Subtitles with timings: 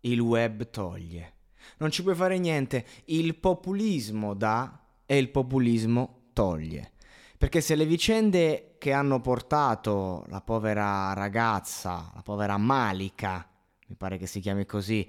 [0.00, 1.34] il web toglie.
[1.78, 2.84] Non ci puoi fare niente.
[3.06, 6.92] Il populismo dà e il populismo toglie.
[7.36, 13.48] Perché se le vicende che hanno portato la povera ragazza, la povera Malika,
[13.86, 15.08] mi pare che si chiami così,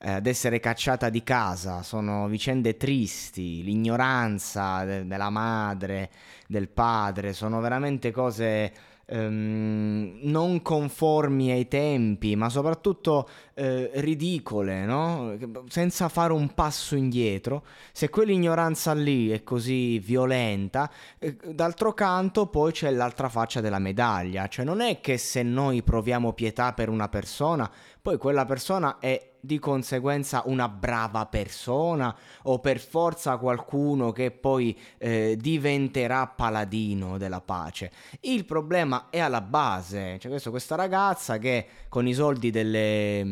[0.00, 6.10] eh, ad essere cacciata di casa, sono vicende tristi, l'ignoranza de- della madre,
[6.46, 8.72] del padre, sono veramente cose
[9.06, 13.28] ehm, non conformi ai tempi, ma soprattutto
[13.58, 15.36] eh, ridicole, no?
[15.68, 17.64] senza fare un passo indietro.
[17.92, 24.46] Se quell'ignoranza lì è così violenta, eh, d'altro canto poi c'è l'altra faccia della medaglia,
[24.46, 27.68] cioè non è che se noi proviamo pietà per una persona,
[28.00, 34.76] poi quella persona è di conseguenza una brava persona o per forza qualcuno che poi
[34.98, 37.90] eh, diventerà paladino della pace.
[38.20, 43.28] Il problema è alla base, cioè questo, questa ragazza che con i soldi delle, mh,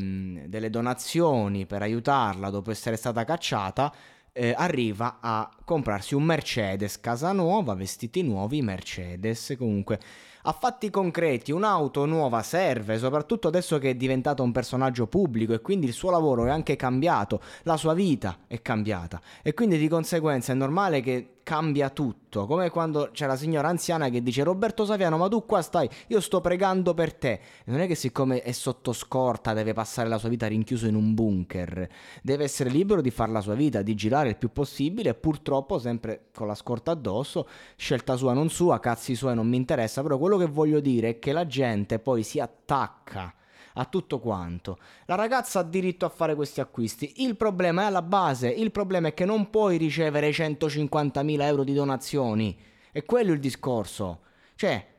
[0.46, 3.92] delle donazioni per aiutarla dopo essere stata cacciata
[4.32, 9.98] eh, arriva a comprarsi un Mercedes, casa nuova, vestiti nuovi, Mercedes, comunque.
[10.42, 15.60] A fatti concreti un'auto nuova serve, soprattutto adesso che è diventato un personaggio pubblico e
[15.60, 19.20] quindi il suo lavoro è anche cambiato, la sua vita è cambiata.
[19.42, 24.08] E quindi di conseguenza è normale che cambia tutto, come quando c'è la signora anziana
[24.08, 27.86] che dice Roberto Saviano ma tu qua stai, io sto pregando per te, non è
[27.86, 31.88] che siccome è sotto scorta deve passare la sua vita rinchiuso in un bunker,
[32.20, 36.26] deve essere libero di fare la sua vita, di girare il più possibile, purtroppo sempre
[36.34, 40.36] con la scorta addosso, scelta sua non sua, cazzi suoi non mi interessa, però quello
[40.36, 43.32] che voglio dire è che la gente poi si attacca
[43.74, 44.78] a tutto quanto.
[45.06, 47.22] La ragazza ha diritto a fare questi acquisti.
[47.22, 51.74] Il problema è alla base, il problema è che non puoi ricevere 150.000 euro di
[51.74, 52.58] donazioni.
[52.90, 54.20] E quello è il discorso.
[54.54, 54.95] Cioè,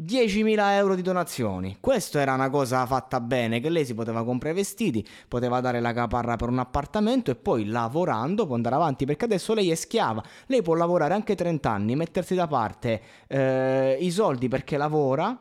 [0.00, 1.78] 10.000 euro di donazioni.
[1.80, 5.80] Questo era una cosa fatta bene, che lei si poteva comprare i vestiti, poteva dare
[5.80, 9.74] la caparra per un appartamento e poi lavorando può andare avanti, perché adesso lei è
[9.74, 10.22] schiava.
[10.46, 15.36] Lei può lavorare anche 30 anni, mettersi da parte eh, i soldi perché lavora,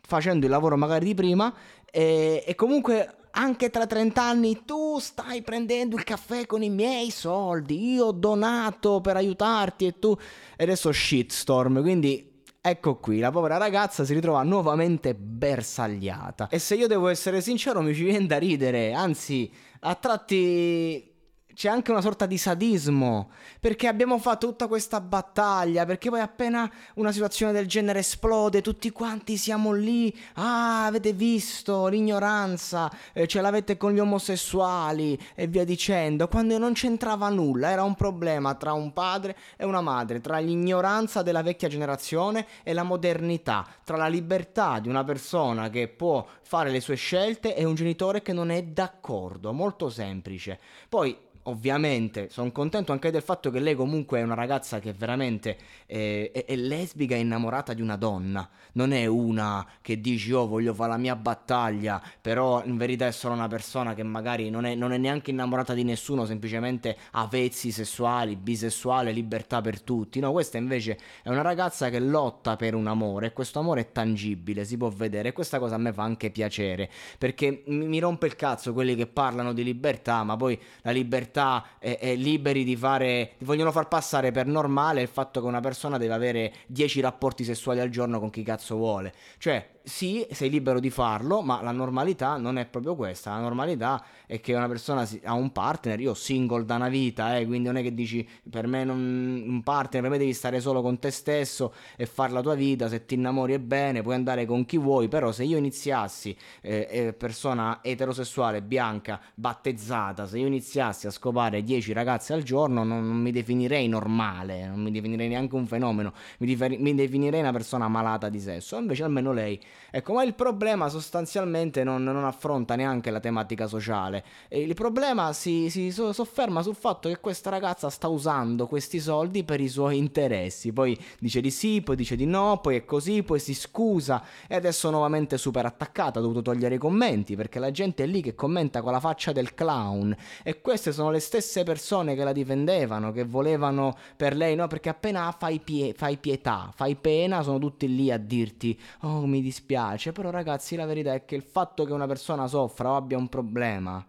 [0.00, 1.52] facendo il lavoro magari di prima
[1.90, 7.10] e, e comunque anche tra 30 anni tu stai prendendo il caffè con i miei
[7.10, 10.16] soldi, io ho donato per aiutarti e tu...
[10.56, 12.29] E adesso shitstorm, quindi
[12.60, 16.48] ecco qui, la povera ragazza si ritrova nuovamente bersagliata.
[16.48, 19.50] E se io devo essere sincero mi ci viene da ridere, anzi
[19.80, 21.09] a tratti
[21.54, 23.30] c'è anche una sorta di sadismo,
[23.60, 28.90] perché abbiamo fatto tutta questa battaglia, perché poi appena una situazione del genere esplode, tutti
[28.90, 35.64] quanti siamo lì, ah, avete visto l'ignoranza, eh, ce l'avete con gli omosessuali e via
[35.64, 40.38] dicendo, quando non c'entrava nulla, era un problema tra un padre e una madre, tra
[40.38, 46.26] l'ignoranza della vecchia generazione e la modernità, tra la libertà di una persona che può
[46.42, 50.58] fare le sue scelte e un genitore che non è d'accordo, molto semplice.
[50.88, 55.56] Poi ovviamente sono contento anche del fatto che lei comunque è una ragazza che veramente
[55.86, 58.48] è, è, è, lesbica e innamorata di una donna.
[58.72, 63.12] Non è una che dici oh voglio fare la mia battaglia però in verità è
[63.12, 67.26] solo una persona che magari non è, non è neanche innamorata di nessuno semplicemente ha
[67.26, 70.20] vezzi sessuali bisessuale libertà per tutti.
[70.20, 73.92] No questa invece è una ragazza che lotta per un amore e questo amore è
[73.92, 75.30] tangibile si può vedere.
[75.30, 78.94] E questa cosa a me fa anche piacere perché mi, mi rompe il cazzo quelli
[78.94, 83.70] che parlano di libertà ma poi la libertà libertà e, e liberi di fare, vogliono
[83.70, 87.88] far passare per normale il fatto che una persona deve avere 10 rapporti sessuali al
[87.88, 89.12] giorno con chi cazzo vuole.
[89.38, 93.30] Cioè, sì, sei libero di farlo, ma la normalità non è proprio questa.
[93.30, 97.46] La normalità è che una persona ha un partner, io single da una vita, eh,
[97.46, 98.98] quindi non è che dici per me non,
[99.46, 102.88] un partner, per me devi stare solo con te stesso e fare la tua vita,
[102.88, 106.86] se ti innamori è bene, puoi andare con chi vuoi, però se io iniziassi, eh,
[106.90, 113.06] eh, persona eterosessuale, bianca, battezzata, se io iniziassi a scopare 10 ragazze al giorno non,
[113.06, 117.52] non, mi definirei normale, non mi definirei neanche un fenomeno, mi, differ- mi definirei una
[117.52, 119.60] persona malata di sesso, invece almeno lei
[119.92, 124.24] Ecco, ma il problema sostanzialmente non, non affronta neanche la tematica sociale.
[124.46, 129.42] E il problema si, si sofferma sul fatto che questa ragazza sta usando questi soldi
[129.42, 130.72] per i suoi interessi.
[130.72, 134.54] Poi dice di sì, poi dice di no, poi è così, poi si scusa e
[134.54, 136.20] adesso nuovamente super attaccata.
[136.20, 139.32] Ha dovuto togliere i commenti perché la gente è lì che commenta con la faccia
[139.32, 140.14] del clown.
[140.44, 144.66] E queste sono le stesse persone che la difendevano, che volevano per lei, no?
[144.66, 149.40] Perché appena fai, pie- fai pietà, fai pena, sono tutti lì a dirti: Oh, mi
[149.42, 153.18] dispiace però ragazzi la verità è che il fatto che una persona soffra o abbia
[153.18, 154.04] un problema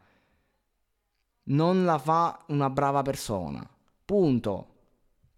[1.43, 3.67] non la fa una brava persona.
[4.05, 4.67] Punto.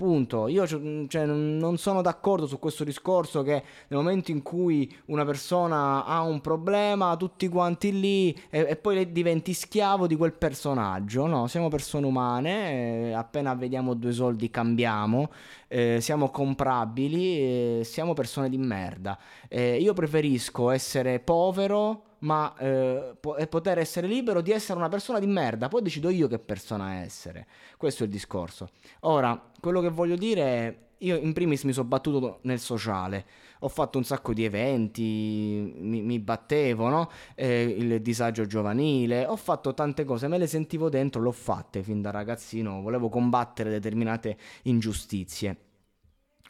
[0.03, 0.49] Punto.
[0.49, 6.03] Io cioè, non sono d'accordo su questo discorso che nel momento in cui una persona
[6.03, 11.25] ha un problema, tutti quanti lì e, e poi diventi schiavo di quel personaggio.
[11.25, 15.31] No, siamo persone umane, eh, appena vediamo due soldi cambiamo,
[15.69, 19.17] eh, siamo comprabili, eh, siamo persone di merda.
[19.49, 25.27] io preferisco essere povero ma eh, po- poter essere libero di essere una persona di
[25.27, 27.47] merda, poi decido io che persona essere.
[27.77, 28.69] Questo è il discorso.
[29.01, 33.25] Ora, quello che voglio dire è, io in primis mi sono battuto nel sociale,
[33.59, 37.09] ho fatto un sacco di eventi, mi, mi battevo, no?
[37.35, 42.01] eh, il disagio giovanile, ho fatto tante cose, me le sentivo dentro, l'ho fatte fin
[42.01, 45.57] da ragazzino, volevo combattere determinate ingiustizie.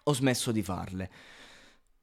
[0.03, 1.09] Ho smesso di farle.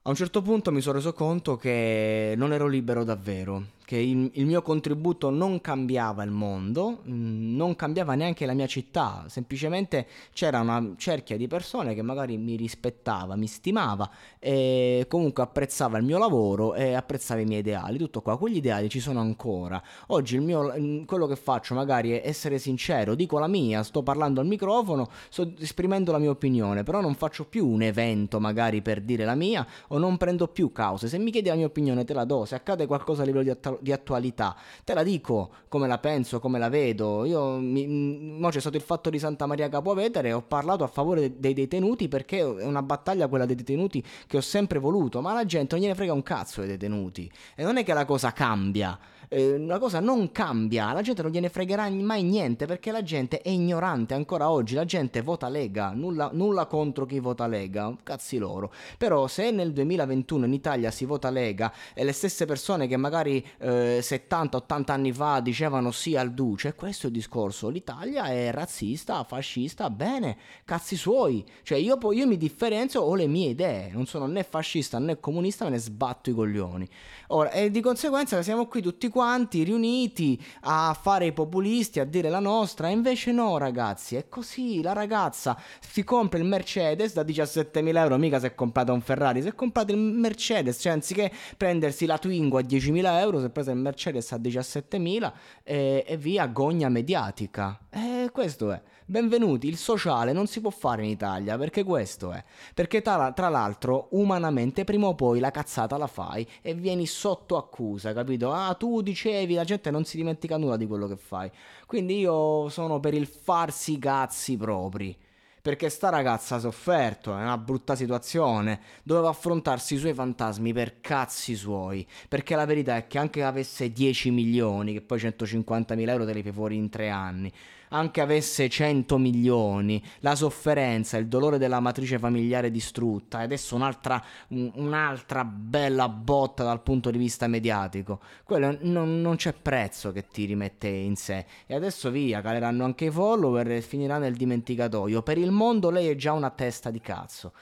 [0.02, 4.30] A un certo punto mi sono reso conto che non ero libero davvero, che il,
[4.34, 10.06] il, mio contributo non cambiava il mondo, mm, non cambiava neanche la mia città, semplicemente
[10.32, 14.08] c'era una cerchia di persone che magari mi rispettava, mi stimava
[14.38, 18.88] e comunque apprezzava il mio lavoro e apprezzava i miei ideali, tutto qua, quegli ideali
[18.88, 19.82] ci sono ancora.
[20.08, 24.40] Oggi mio, mm, quello che faccio magari è essere sincero, dico la mia, sto parlando
[24.40, 29.00] al microfono, sto esprimendo la mia opinione, però non faccio più un evento magari per
[29.00, 32.14] dire la mia o non prendo più cause, se mi chiedi la mia opinione te
[32.14, 34.56] la do, se accade qualcosa a livello di, att- di attualità.
[34.84, 37.24] Te la dico come la penso, come la vedo.
[37.24, 41.38] Io mi, mo c'è stato il fatto di Santa Maria Capovetere, ho parlato a favore
[41.38, 45.44] dei detenuti perché è una battaglia quella dei detenuti che ho sempre voluto, ma la
[45.44, 47.30] gente non gliene frega un cazzo dei detenuti.
[47.54, 48.98] E non è che la cosa cambia
[49.32, 53.40] eh, una cosa non cambia, la gente non gliene fregherà mai niente perché la gente
[53.40, 58.38] è ignorante ancora oggi, la gente vota Lega, nulla, nulla contro chi vota Lega, cazzi
[58.38, 58.72] loro.
[58.98, 63.44] Però se nel 2021 in Italia si vota Lega e le stesse persone che magari
[63.58, 69.22] eh, 70-80 anni fa dicevano sì al Duce, questo è il discorso, l'Italia è razzista,
[69.22, 74.26] fascista, bene, cazzi suoi, cioè io, io mi differenzio, ho le mie idee, non sono
[74.26, 76.88] né fascista né comunista, me ne sbatto i coglioni.
[77.28, 79.18] Ora, e di conseguenza siamo qui tutti quanti
[79.62, 84.92] riuniti a fare i populisti, a dire la nostra, invece no ragazzi, è così, la
[84.92, 89.48] ragazza si compra il Mercedes da 17.000 euro, mica si è comprato un Ferrari, si
[89.48, 93.70] è comprato il Mercedes, cioè anziché prendersi la Twingo a 10.000 euro, si è preso
[93.70, 97.78] il Mercedes a 17.000 e, e via, gogna mediatica.
[97.90, 98.80] E questo è.
[99.10, 102.44] Benvenuti, il sociale non si può fare in Italia perché questo è.
[102.72, 107.56] Perché tra, tra, l'altro, umanamente, prima o poi la cazzata la fai e vieni sotto
[107.56, 108.52] accusa, capito?
[108.52, 111.50] Ah, tu dicevi, la gente non si dimentica nulla di quello che fai.
[111.86, 115.18] Quindi io sono per il farsi i cazzi propri.
[115.62, 121.00] Perché sta ragazza ha sofferto, è una brutta situazione, doveva affrontarsi i suoi fantasmi per
[121.00, 122.06] cazzi suoi.
[122.28, 126.32] Perché la verità è che anche avesse 10 milioni, che poi 150 mila euro te
[126.32, 127.52] li fai fuori in tre anni
[127.90, 134.22] anche avesse 100 milioni, la sofferenza, il dolore della matrice familiare distrutta, e adesso un'altra,
[134.48, 140.44] un'altra bella botta dal punto di vista mediatico, quello non, non c'è prezzo che ti
[140.44, 141.44] rimette in sé.
[141.66, 145.22] E adesso via, caleranno anche i follower e finirà nel dimenticatoio.
[145.22, 147.52] Per il mondo lei è già una testa di cazzo.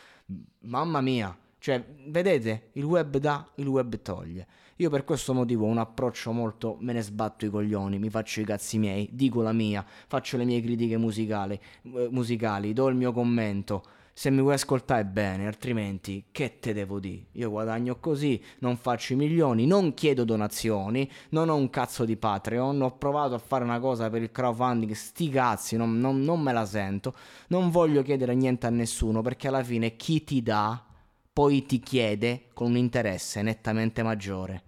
[0.60, 1.36] Mamma mia.
[1.58, 4.46] Cioè, vedete, il web dà, il web toglie.
[4.76, 8.40] Io per questo motivo ho un approccio molto me ne sbatto i coglioni, mi faccio
[8.40, 12.94] i cazzi miei, dico la mia, faccio le mie critiche musicali, eh, musicali do il
[12.94, 13.82] mio commento.
[14.18, 17.26] Se mi vuoi ascoltare bene, altrimenti che te devo dire?
[17.34, 22.16] Io guadagno così, non faccio i milioni, non chiedo donazioni, non ho un cazzo di
[22.16, 26.40] Patreon, ho provato a fare una cosa per il crowdfunding, sti cazzi, non, non, non
[26.40, 27.14] me la sento,
[27.46, 30.84] non voglio chiedere niente a nessuno perché alla fine chi ti dà
[31.32, 34.67] poi ti chiede con un interesse nettamente maggiore.